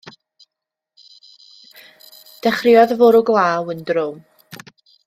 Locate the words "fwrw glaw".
3.03-3.73